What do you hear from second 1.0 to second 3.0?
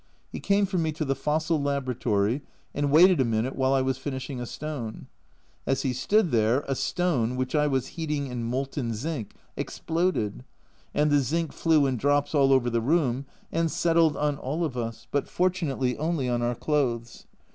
the fossil laboratory, and